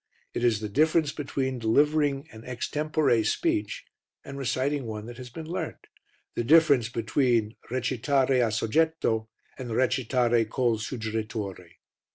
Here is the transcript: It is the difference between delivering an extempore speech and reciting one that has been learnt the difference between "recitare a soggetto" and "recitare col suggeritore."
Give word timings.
It 0.33 0.43
is 0.43 0.61
the 0.61 0.67
difference 0.67 1.11
between 1.11 1.59
delivering 1.59 2.27
an 2.31 2.43
extempore 2.43 3.23
speech 3.23 3.85
and 4.25 4.35
reciting 4.35 4.87
one 4.87 5.05
that 5.05 5.17
has 5.19 5.29
been 5.29 5.45
learnt 5.45 5.85
the 6.33 6.43
difference 6.43 6.89
between 6.89 7.55
"recitare 7.69 8.41
a 8.43 8.51
soggetto" 8.51 9.27
and 9.59 9.69
"recitare 9.69 10.49
col 10.49 10.79
suggeritore." 10.79 11.73